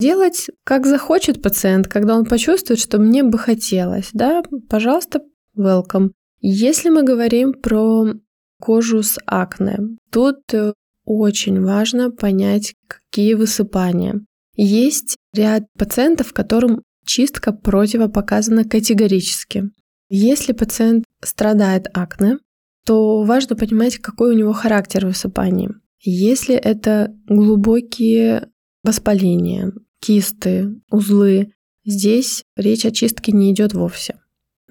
[0.00, 5.20] Делать, как захочет пациент, когда он почувствует, что мне бы хотелось, да, пожалуйста,
[5.56, 6.12] welcome.
[6.40, 8.14] Если мы говорим про
[8.60, 9.78] кожу с акне,
[10.10, 10.72] тут э,
[11.04, 14.20] очень важно понять, какие высыпания.
[14.54, 19.70] Есть ряд пациентов, которым чистка противопоказана категорически.
[20.08, 22.38] Если пациент страдает акне,
[22.84, 25.68] то важно понимать, какой у него характер высыпаний.
[26.02, 28.48] Если это глубокие
[28.82, 31.52] воспаления, кисты, узлы,
[31.84, 34.19] здесь речь о чистке не идет вовсе.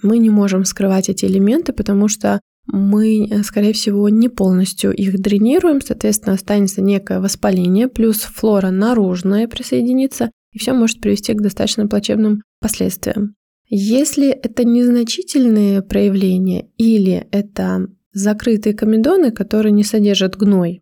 [0.01, 2.39] Мы не можем скрывать эти элементы, потому что
[2.71, 9.47] мы, э, скорее всего, не полностью их дренируем, соответственно, останется некое воспаление, плюс флора наружная
[9.47, 13.35] присоединится, и все может привести к достаточно плачевным последствиям.
[13.67, 20.81] Если это незначительные проявления или это закрытые комедоны, которые не содержат гной,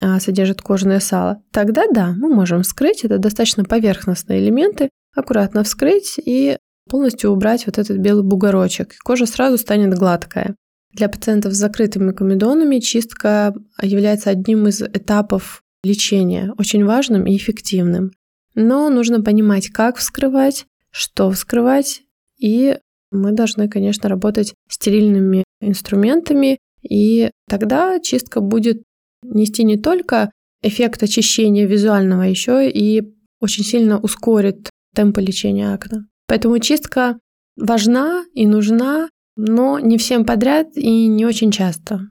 [0.00, 6.14] а содержат кожное сало, тогда да, мы можем вскрыть, это достаточно поверхностные элементы, аккуратно вскрыть
[6.24, 8.96] и полностью убрать вот этот белый бугорочек.
[9.04, 10.56] Кожа сразу станет гладкая.
[10.92, 18.10] Для пациентов с закрытыми комедонами чистка является одним из этапов лечения, очень важным и эффективным.
[18.54, 22.02] Но нужно понимать, как вскрывать, что вскрывать,
[22.38, 22.78] и
[23.10, 28.82] мы должны, конечно, работать стерильными инструментами, и тогда чистка будет
[29.22, 30.30] нести не только
[30.62, 36.06] эффект очищения визуального, еще и очень сильно ускорит темпы лечения акне.
[36.28, 37.18] Поэтому чистка
[37.56, 42.10] важна и нужна, но не всем подряд и не очень часто.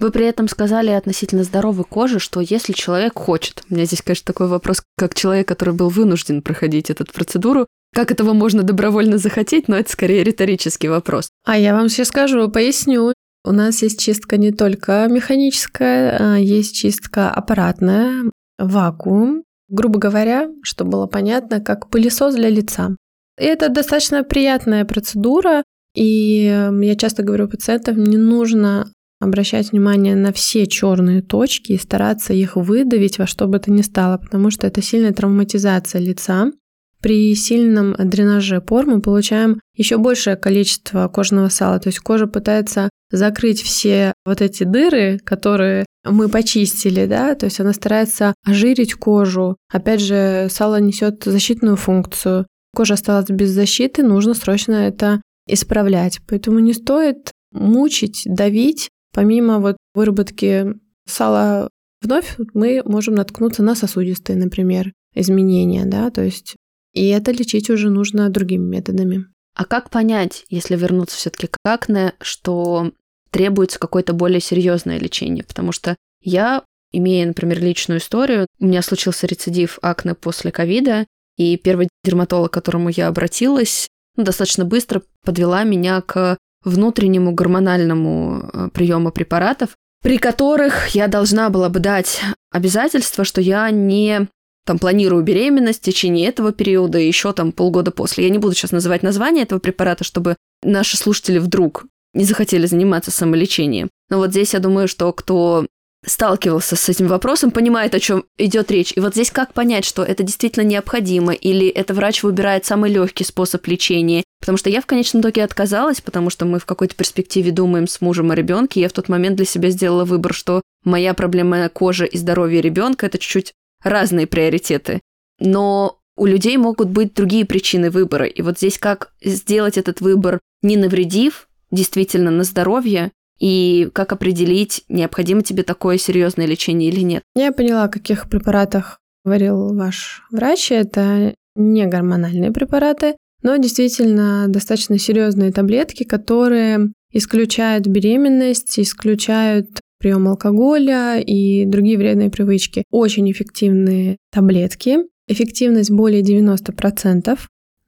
[0.00, 4.24] Вы при этом сказали относительно здоровой кожи, что если человек хочет, у меня здесь, конечно,
[4.24, 9.68] такой вопрос, как человек, который был вынужден проходить эту процедуру, как этого можно добровольно захотеть,
[9.68, 11.28] но это скорее риторический вопрос.
[11.44, 13.12] А я вам сейчас скажу, поясню.
[13.44, 19.44] У нас есть чистка не только механическая, а есть чистка аппаратная, вакуум.
[19.68, 22.96] Грубо говоря, чтобы было понятно, как пылесос для лица.
[23.40, 25.62] Это достаточно приятная процедура,
[25.94, 31.78] и эм, я часто говорю пациентам, не нужно обращать внимание на все черные точки и
[31.78, 36.52] стараться их выдавить во что бы то ни стало, потому что это сильная травматизация лица.
[37.00, 42.90] При сильном дренаже пор мы получаем еще большее количество кожного сала, то есть кожа пытается
[43.10, 49.56] закрыть все вот эти дыры, которые мы почистили, да, то есть она старается ожирить кожу.
[49.72, 52.46] Опять же, сало несет защитную функцию.
[52.74, 56.20] Кожа осталась без защиты, нужно срочно это исправлять.
[56.28, 58.88] Поэтому не стоит мучить, давить.
[59.12, 60.66] Помимо вот выработки
[61.06, 61.68] сала
[62.00, 66.56] вновь, мы можем наткнуться на сосудистые, например, изменения, да, то есть
[66.92, 69.26] и это лечить уже нужно другими методами.
[69.54, 72.92] А как понять, если вернуться все-таки к акне, что
[73.30, 75.44] требуется какое-то более серьезное лечение?
[75.44, 81.06] Потому что я, имея, например, личную историю, у меня случился рецидив акне после ковида,
[81.40, 88.68] и первый дерматолог, к которому я обратилась, достаточно быстро подвела меня к внутреннему гормональному э,
[88.74, 89.70] приему препаратов,
[90.02, 94.28] при которых я должна была бы дать обязательство, что я не
[94.66, 98.24] там планирую беременность в течение этого периода и еще там полгода после.
[98.24, 103.10] Я не буду сейчас называть название этого препарата, чтобы наши слушатели вдруг не захотели заниматься
[103.10, 103.88] самолечением.
[104.10, 105.66] Но вот здесь я думаю, что кто
[106.04, 108.92] сталкивался с этим вопросом, понимает, о чем идет речь.
[108.96, 113.24] И вот здесь как понять, что это действительно необходимо, или это врач выбирает самый легкий
[113.24, 114.24] способ лечения.
[114.40, 118.00] Потому что я в конечном итоге отказалась, потому что мы в какой-то перспективе думаем с
[118.00, 118.80] мужем о ребенке.
[118.80, 123.06] Я в тот момент для себя сделала выбор, что моя проблема кожи и здоровье ребенка
[123.06, 125.00] это чуть-чуть разные приоритеты.
[125.38, 128.26] Но у людей могут быть другие причины выбора.
[128.26, 134.84] И вот здесь как сделать этот выбор, не навредив действительно на здоровье, и как определить,
[134.88, 137.22] необходимо тебе такое серьезное лечение или нет.
[137.34, 140.70] Я поняла, о каких препаратах говорил ваш врач.
[140.70, 151.18] Это не гормональные препараты, но действительно достаточно серьезные таблетки, которые исключают беременность, исключают прием алкоголя
[151.20, 152.84] и другие вредные привычки.
[152.90, 154.98] Очень эффективные таблетки.
[155.26, 157.38] Эффективность более 90%.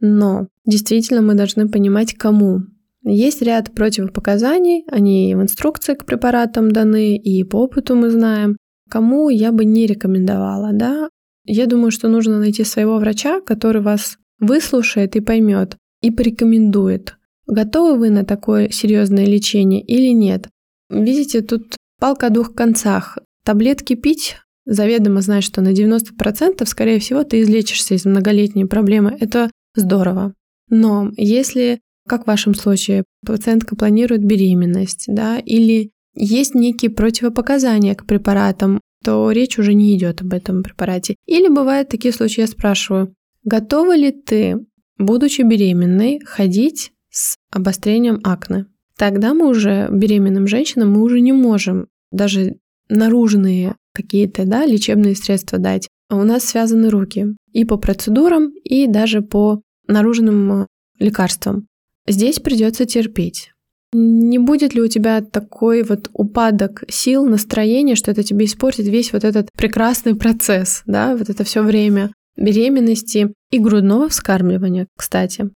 [0.01, 2.63] Но действительно мы должны понимать, кому
[3.05, 8.57] есть ряд противопоказаний, они в инструкции к препаратам даны, и по опыту мы знаем,
[8.89, 11.09] кому я бы не рекомендовала, да.
[11.45, 17.99] Я думаю, что нужно найти своего врача, который вас выслушает и поймет, и порекомендует, готовы
[17.99, 20.49] вы на такое серьезное лечение или нет.
[20.91, 23.19] Видите, тут палка о двух концах.
[23.45, 24.37] Таблетки пить
[24.67, 29.17] заведомо знать, что на 90% скорее всего ты излечишься из многолетней проблемы.
[29.19, 30.35] Это здорово.
[30.69, 38.07] Но если, как в вашем случае, пациентка планирует беременность, да, или есть некие противопоказания к
[38.07, 41.17] препаратам, то речь уже не идет об этом препарате.
[41.27, 44.59] Или бывают такие случаи, я спрашиваю, готова ли ты,
[44.99, 48.67] будучи беременной, ходить с обострением акне?
[48.97, 52.57] Тогда мы уже беременным женщинам мы уже не можем даже
[52.89, 55.89] наружные какие-то да, лечебные средства дать.
[56.09, 60.67] А у нас связаны руки и по процедурам, и даже по наружным
[60.99, 61.67] лекарствам.
[62.07, 63.53] Здесь придется терпеть.
[63.95, 69.13] Не будет ли у тебя такой вот упадок сил, настроения, что это тебе испортит весь
[69.13, 75.51] вот этот прекрасный процесс, да, вот это все время беременности и грудного вскармливания, кстати.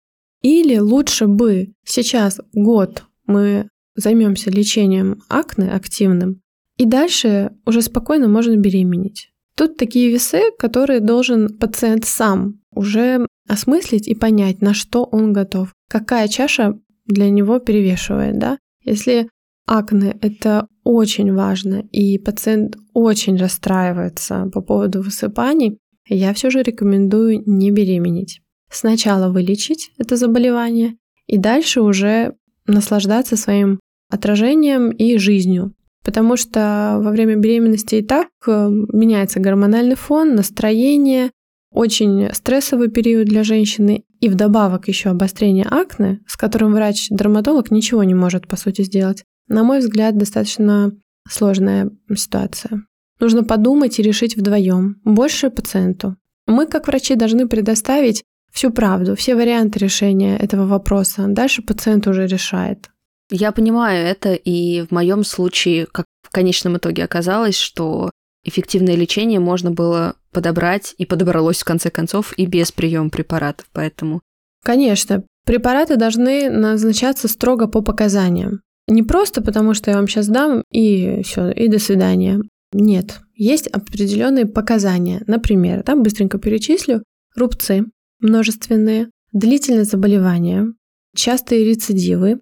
[0.42, 6.40] Или лучше бы сейчас год мы займемся лечением акне активным,
[6.76, 9.30] и дальше уже спокойно можно беременеть.
[9.57, 15.72] Тут такие весы, которые должен пациент сам уже осмыслить и понять, на что он готов.
[15.88, 18.59] Какая чаша для него перевешивает, да?
[18.83, 19.28] Если
[19.66, 27.42] акне– это очень важно, и пациент очень расстраивается по поводу высыпаний, я все же рекомендую
[27.46, 28.40] не беременеть.
[28.70, 32.35] Сначала вылечить это заболевание, и дальше уже
[32.66, 33.80] наслаждаться своим
[34.11, 35.72] отражением и жизнью.
[36.04, 41.30] Потому что во время беременности и так э, меняется гормональный фон, настроение,
[41.74, 48.14] очень стрессовый период для женщины и вдобавок еще обострение акне, с которым врач-дерматолог ничего не
[48.14, 49.24] может, по сути, сделать.
[49.48, 50.92] На мой взгляд, достаточно
[51.28, 52.84] сложная ситуация.
[53.20, 56.16] Нужно подумать и решить вдвоем, больше пациенту.
[56.46, 61.24] Мы, как врачи, должны предоставить всю правду, все варианты решения этого вопроса.
[61.26, 62.90] Дальше пациент уже решает.
[63.30, 68.10] Я понимаю это, и в моем случае, как в конечном итоге оказалось, что
[68.44, 74.20] эффективное лечение можно было подобрать и подобралось в конце концов и без приема препаратов, поэтому...
[74.62, 78.61] Конечно, препараты должны назначаться строго по показаниям.
[78.87, 82.40] Не просто потому, что я вам сейчас дам и все, и до свидания.
[82.72, 85.22] Нет, есть определенные показания.
[85.26, 87.02] Например, там быстренько перечислю,
[87.37, 87.85] рубцы
[88.20, 90.66] множественные, длительное заболевание,
[91.14, 92.40] частые рецидивы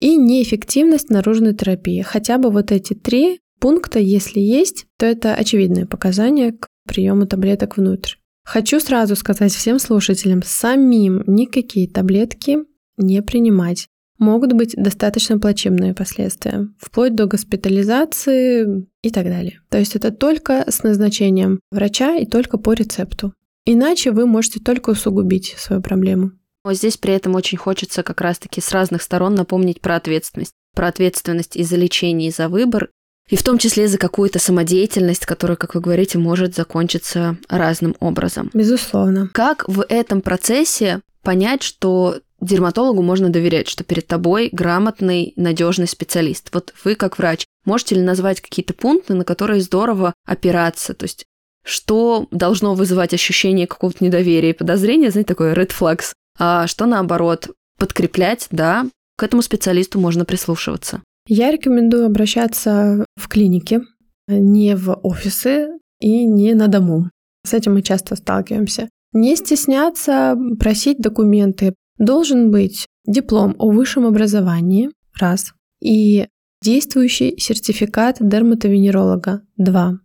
[0.00, 2.02] и неэффективность наружной терапии.
[2.02, 7.76] Хотя бы вот эти три пункта, если есть, то это очевидные показания к приему таблеток
[7.76, 8.16] внутрь.
[8.44, 12.58] Хочу сразу сказать всем слушателям, самим никакие таблетки
[12.96, 13.86] не принимать.
[14.18, 19.60] Могут быть достаточно плачебные последствия, вплоть до госпитализации и так далее.
[19.70, 23.32] То есть это только с назначением врача и только по рецепту.
[23.64, 26.32] Иначе вы можете только усугубить свою проблему.
[26.64, 30.54] Вот здесь при этом очень хочется как раз-таки с разных сторон напомнить про ответственность.
[30.74, 32.90] Про ответственность и за лечение, и за выбор,
[33.28, 38.50] и в том числе за какую-то самодеятельность, которая, как вы говорите, может закончиться разным образом.
[38.52, 39.30] Безусловно.
[39.32, 46.48] Как в этом процессе понять, что дерматологу можно доверять, что перед тобой грамотный, надежный специалист.
[46.52, 50.92] Вот вы, как врач, можете ли назвать какие-то пункты, на которые здорово опираться?
[50.94, 51.24] То есть
[51.64, 57.50] что должно вызывать ощущение какого-то недоверия и подозрения, знаете, такой red flags, а что наоборот,
[57.78, 61.02] подкреплять, да, к этому специалисту можно прислушиваться.
[61.26, 63.82] Я рекомендую обращаться в клинике,
[64.28, 65.68] не в офисы
[66.00, 67.10] и не на дому.
[67.44, 68.88] С этим мы часто сталкиваемся.
[69.12, 71.74] Не стесняться просить документы.
[71.98, 76.26] Должен быть диплом о высшем образовании, раз, и
[76.62, 79.98] действующий сертификат дерматовенеролога, два.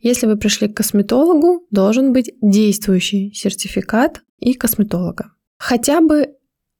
[0.00, 5.32] Если вы пришли к косметологу, должен быть действующий сертификат и косметолога.
[5.58, 6.34] Хотя бы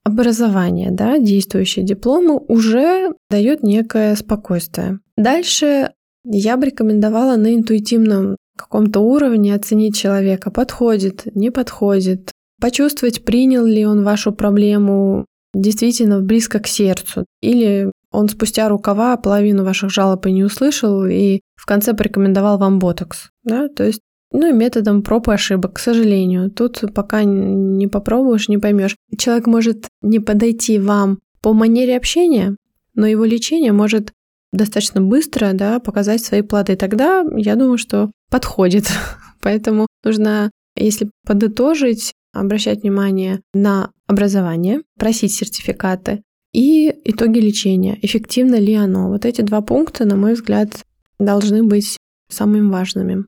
[0.04, 5.00] образование, да, действующие дипломы уже дают некое спокойствие.
[5.16, 5.92] Дальше
[6.24, 13.84] я бы рекомендовала на интуитивном каком-то уровне оценить человека, подходит, не подходит, почувствовать, принял ли
[13.84, 20.32] он вашу проблему действительно близко к сердцу, или он спустя рукава половину ваших жалоб и
[20.32, 23.30] не услышал, и в конце порекомендовал вам ботокс.
[23.42, 23.68] Да?
[23.68, 24.00] То есть
[24.34, 26.50] ну и методом проб и ошибок, к сожалению.
[26.50, 28.96] Тут пока не попробуешь, не поймешь.
[29.16, 32.56] Человек может не подойти вам по манере общения,
[32.94, 34.12] но его лечение может
[34.52, 36.74] достаточно быстро да, показать свои плоды.
[36.74, 38.86] Тогда я думаю, что подходит.
[39.40, 47.96] Поэтому нужно, если подытожить, обращать внимание на образование, просить сертификаты и итоги лечения.
[48.02, 49.10] Эффективно ли оно?
[49.10, 50.82] Вот эти два пункта, на мой взгляд,
[51.20, 53.26] должны быть самыми важными.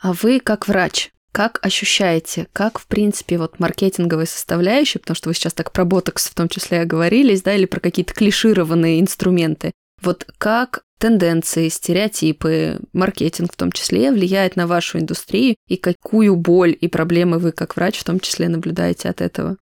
[0.00, 5.34] А вы как врач, как ощущаете, как, в принципе, вот маркетинговая составляющая, потому что вы
[5.34, 9.72] сейчас так про ботокс в том числе оговорились, да, или про какие-то клишированные инструменты,
[10.02, 16.76] Вот как тенденции, стереотипы, маркетинг в том числе влияет на вашу индустрию и какую боль
[16.78, 19.56] и проблемы вы как врач в том числе наблюдаете от этого?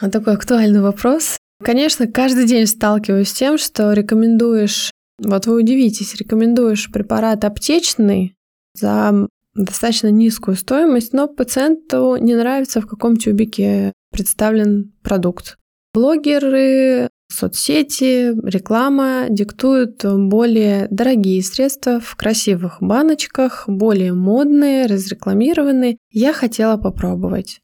[0.00, 1.38] А такой актуальный вопрос.
[1.62, 8.34] Конечно, каждый день сталкиваюсь с тем, что рекомендуешь, вот вы удивитесь, рекомендуешь препарат аптечный
[8.74, 15.58] за достаточно низкую стоимость, но пациенту не нравится, в каком тюбике представлен продукт.
[15.94, 25.98] Блогеры, соцсети, реклама диктуют более дорогие средства в красивых баночках, более модные, разрекламированные.
[26.10, 27.60] Я хотела попробовать.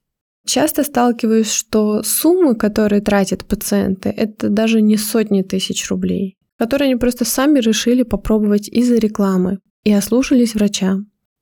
[0.46, 6.96] Часто сталкиваюсь, что суммы, которые тратят пациенты, это даже не сотни тысяч рублей, которые они
[6.96, 10.98] просто сами решили попробовать из-за рекламы и ослушались врача.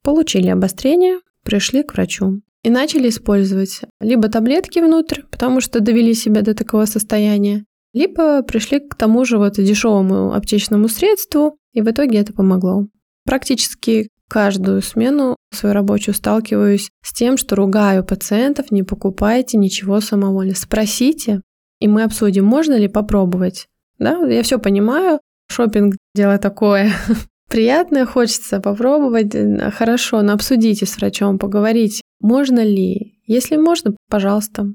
[0.07, 6.43] Получили обострение, пришли к врачу и начали использовать либо таблетки внутрь, потому что довели себя
[6.43, 12.21] до такого состояния, либо пришли к тому же вот дешевому аптечному средству, и в итоге
[12.21, 12.87] это помогло.
[13.25, 20.55] Практически каждую смену свою рабочую сталкиваюсь с тем, что ругаю пациентов, не покупайте ничего самовольно.
[20.55, 21.41] Спросите,
[21.81, 23.67] и мы обсудим, можно ли попробовать.
[23.99, 26.93] Да, я все понимаю, шопинг дело такое
[27.49, 29.35] приятное, хочется попробовать.
[29.75, 33.21] Хорошо, но обсудите с врачом, поговорите, можно ли.
[33.27, 34.67] Если можно, пожалуйста.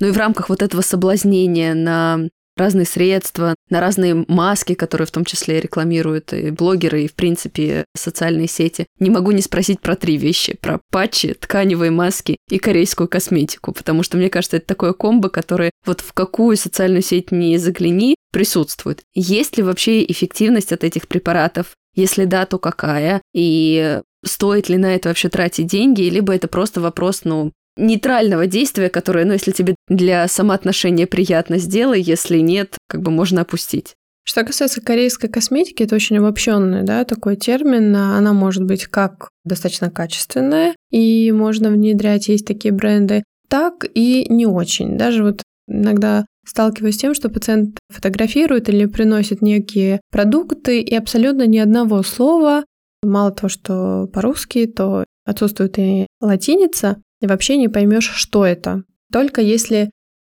[0.00, 5.10] Ну и в рамках вот этого соблазнения на разные средства, на разные маски, которые в
[5.10, 8.86] том числе рекламируют и блогеры, и, в принципе, социальные сети.
[8.98, 10.56] Не могу не спросить про три вещи.
[10.60, 15.70] Про патчи, тканевые маски и корейскую косметику, потому что, мне кажется, это такое комбо, которое
[15.86, 19.02] вот в какую социальную сеть не загляни, присутствует.
[19.14, 21.74] Есть ли вообще эффективность от этих препаратов?
[21.94, 23.20] Если да, то какая?
[23.34, 28.88] И стоит ли на это вообще тратить деньги, либо это просто вопрос, ну, нейтрального действия,
[28.88, 33.94] которое, ну, если тебе для самоотношения приятно, сделай, если нет, как бы можно опустить.
[34.24, 37.94] Что касается корейской косметики, это очень обобщенный, да, такой термин.
[37.96, 44.46] Она может быть как достаточно качественная, и можно внедрять, есть такие бренды, так и не
[44.46, 44.96] очень.
[44.96, 51.46] Даже вот иногда сталкиваюсь с тем, что пациент фотографирует или приносит некие продукты, и абсолютно
[51.46, 52.64] ни одного слова,
[53.02, 58.82] мало того, что по-русски, то отсутствует и латиница, и вообще не поймешь, что это.
[59.12, 59.90] Только если,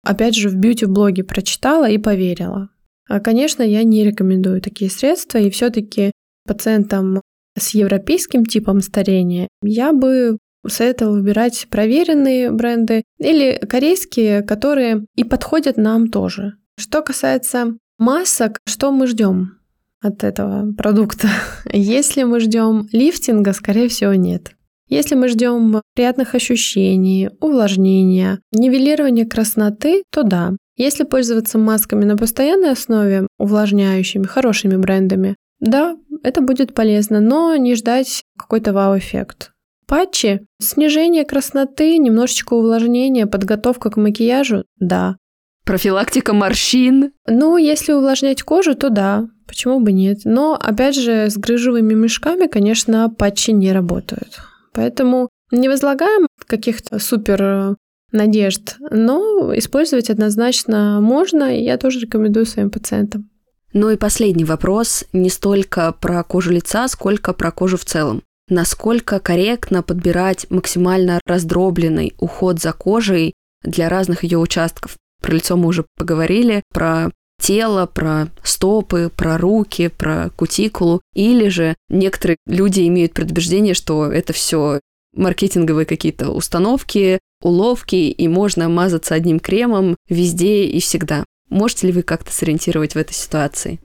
[0.04, 2.70] опять же, в бьюти-блоге прочитала и поверила.
[3.08, 6.12] А, конечно, я не рекомендую такие средства, и все-таки
[6.46, 7.22] пациентам
[7.58, 10.38] с европейским типом старения я бы
[10.68, 16.54] советовала выбирать проверенные бренды или корейские, которые и подходят нам тоже.
[16.78, 19.60] Что касается масок, что мы ждем
[20.02, 21.28] от этого продукта?
[21.72, 24.56] Если мы ждем лифтинга, скорее всего, нет.
[24.88, 30.52] Если мы ждем приятных ощущений, увлажнения, нивелирования красноты, то да.
[30.78, 37.76] Если пользоваться масками на постоянной основе, увлажняющими, хорошими брендами, да, это будет полезно, но не
[37.76, 39.54] ждать какой-то вау-эффект.
[39.88, 45.18] Патчи, снижение красноты, немножечко увлажнения, подготовка к макияжу, да.
[45.66, 47.12] Профилактика морщин.
[47.28, 50.20] Ну, если увлажнять кожу, то да, почему бы нет.
[50.24, 54.40] Но, опять же, с грыжевыми мешками, конечно, патчи не работают.
[54.74, 57.76] Поэтому не возлагаем каких-то супер э,
[58.12, 63.30] надежд, но использовать однозначно можно, и я тоже рекомендую своим пациентам.
[63.74, 68.24] Ну и последний вопрос не столько про кожу лица, сколько про кожу в целом.
[68.48, 73.34] Насколько корректно подбирать максимально раздробленный уход за кожей
[73.64, 74.98] для разных ее участков?
[75.22, 81.02] Про лицо мы уже поговорили, про тело, про стопы, про руки, про кутикулу.
[81.16, 84.80] Или же некоторые люди имеют предубеждение, что это все
[85.16, 91.24] маркетинговые какие-то установки, уловки, и можно мазаться одним кремом везде и всегда.
[91.50, 93.80] Можете ли вы как-то сориентировать в этой ситуации?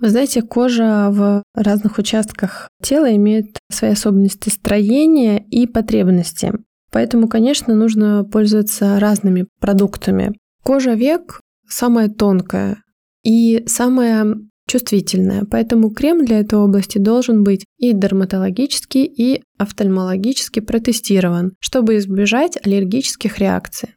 [0.00, 6.52] Вы знаете, кожа в разных участках тела имеет свои особенности строения и потребности.
[6.90, 10.34] Поэтому, конечно, нужно пользоваться разными продуктами.
[10.64, 12.82] Кожа век самая тонкая,
[13.24, 14.36] и самое
[14.66, 22.56] чувствительная, поэтому крем для этой области должен быть и дерматологически, и офтальмологически протестирован, чтобы избежать
[22.64, 23.90] аллергических реакций.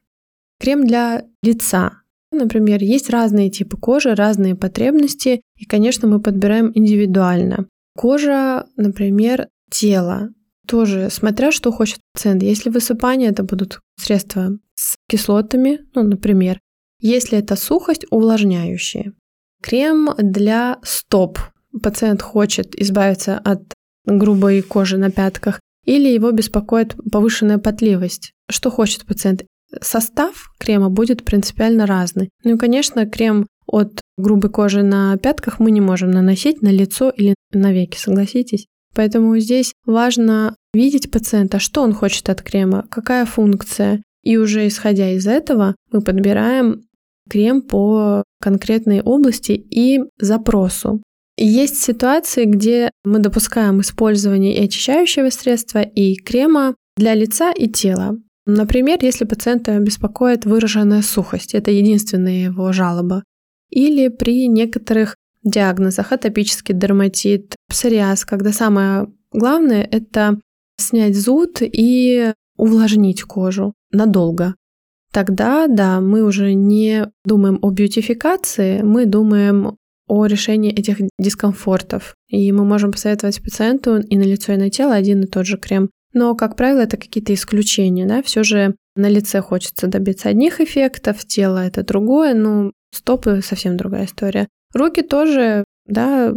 [0.59, 2.02] Крем для лица.
[2.33, 7.67] Например, есть разные типы кожи, разные потребности, и, конечно, мы подбираем индивидуально.
[7.95, 10.29] Кожа, например, тело.
[10.67, 12.41] Тоже, смотря что хочет пациент.
[12.41, 16.59] Если высыпание, это будут средства с кислотами, ну, например.
[16.99, 19.13] Если это сухость, увлажняющие.
[19.61, 21.37] Крем для стоп.
[21.81, 23.61] Пациент хочет избавиться от
[24.05, 28.33] грубой кожи на пятках или его беспокоит повышенная потливость.
[28.49, 29.43] Что хочет пациент?
[29.81, 32.29] Состав крема будет принципиально разный.
[32.43, 37.09] Ну и, конечно, крем от грубой кожи на пятках мы не можем наносить на лицо
[37.09, 38.67] или на веки, согласитесь?
[38.95, 44.03] Поэтому здесь важно видеть пациента, что он хочет от крема, какая функция.
[44.23, 46.83] И уже исходя из этого мы подбираем
[47.29, 51.01] крем по конкретной области и запросу.
[51.35, 58.17] Есть ситуации, где мы допускаем использование и очищающего средства, и крема для лица и тела.
[58.45, 63.23] Например, если пациента беспокоит выраженная сухость, это единственная его жалоба.
[63.69, 70.39] Или при некоторых диагнозах атопический дерматит, псориаз, когда самое главное– это
[70.77, 74.55] снять зуд и увлажнить кожу надолго.
[75.11, 79.77] Тогда, да, мы уже не думаем о бьютификации, мы думаем
[80.07, 82.15] о решении этих дискомфортов.
[82.27, 85.57] И мы можем посоветовать пациенту и на лицо, и на тело один и тот же
[85.57, 85.89] крем.
[86.13, 91.25] Но, как правило, это какие-то исключения, да, все же на лице хочется добиться одних эффектов,
[91.25, 94.47] тело это другое, ну, стопы совсем другая история.
[94.73, 96.31] Руки тоже, да,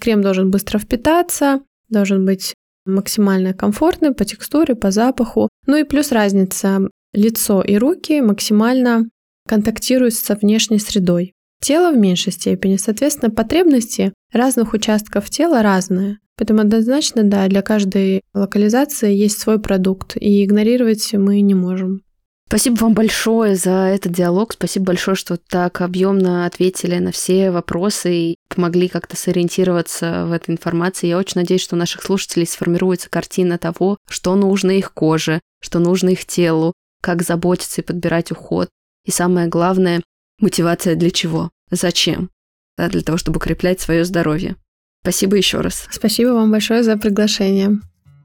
[0.00, 2.54] крем должен быстро впитаться, должен быть
[2.86, 5.48] максимально комфортный по текстуре, по запаху.
[5.66, 6.80] Ну и плюс разница,
[7.12, 9.08] лицо и руки максимально
[9.48, 11.34] контактируют со внешней средой.
[11.62, 16.18] Тело в меньшей степени, соответственно, потребности разных участков тела разные.
[16.40, 22.00] Поэтому однозначно, да, для каждой локализации есть свой продукт, и игнорировать мы не можем.
[22.48, 24.54] Спасибо вам большое за этот диалог.
[24.54, 30.52] Спасибо большое, что так объемно ответили на все вопросы и помогли как-то сориентироваться в этой
[30.52, 31.08] информации.
[31.08, 35.78] Я очень надеюсь, что у наших слушателей сформируется картина того, что нужно их коже, что
[35.78, 36.72] нужно их телу,
[37.02, 38.70] как заботиться и подбирать уход.
[39.04, 40.02] И самое главное,
[40.38, 41.50] мотивация для чего?
[41.70, 42.30] Зачем?
[42.78, 44.56] Да, для того, чтобы укреплять свое здоровье.
[45.02, 45.86] Спасибо еще раз.
[45.90, 47.78] Спасибо вам большое за приглашение.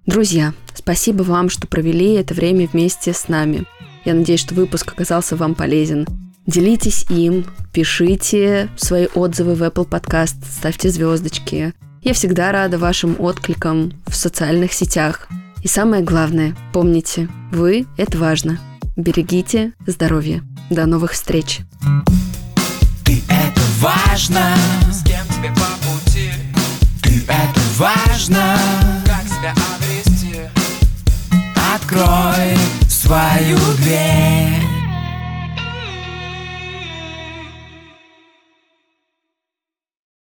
[0.05, 3.63] Друзья, спасибо вам, что провели это время вместе с нами.
[4.03, 6.05] Я надеюсь, что выпуск оказался вам полезен.
[6.45, 11.73] Делитесь им, пишите свои отзывы в Apple Podcast, ставьте звездочки.
[12.03, 15.27] Я всегда рада вашим откликам в социальных сетях.
[15.63, 18.59] И самое главное, помните, вы– это важно.
[18.95, 20.43] Берегите здоровье.
[20.69, 21.61] До новых встреч.
[23.03, 24.55] Ты это важно.
[24.91, 25.49] С кем тебе
[27.27, 28.57] это важно.
[29.05, 30.39] Как себя обрести?
[31.73, 32.57] Открой
[32.89, 34.74] свою дверь.